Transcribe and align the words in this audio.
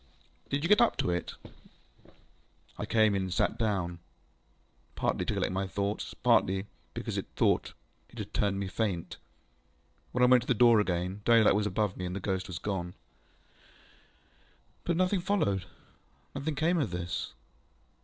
ŌĆ£Did 0.49 0.63
you 0.67 0.75
go 0.75 0.83
up 0.83 0.97
to 0.97 1.11
it? 1.11 1.35
ŌĆØ 1.45 1.51
ŌĆ£I 2.79 2.89
came 2.89 3.13
in 3.13 3.21
and 3.21 3.31
sat 3.35 3.59
down, 3.59 3.99
partly 4.95 5.25
to 5.25 5.33
collect 5.35 5.53
my 5.53 5.67
thoughts, 5.67 6.15
partly 6.15 6.65
because 6.95 7.19
it 7.19 7.27
had 7.37 8.33
turned 8.33 8.59
me 8.59 8.67
faint. 8.67 9.17
When 10.11 10.23
I 10.23 10.25
went 10.25 10.41
to 10.41 10.47
the 10.47 10.55
door 10.55 10.79
again, 10.79 11.21
daylight 11.23 11.53
was 11.53 11.67
above 11.67 11.97
me, 11.97 12.05
and 12.07 12.15
the 12.15 12.19
ghost 12.19 12.47
was 12.47 12.57
gone. 12.57 12.95
ŌĆØ 14.87 14.91
ŌĆ£But 14.93 14.97
nothing 14.97 15.21
followed? 15.21 15.65
Nothing 16.33 16.55
came 16.55 16.79
of 16.79 16.89
this? 16.89 17.33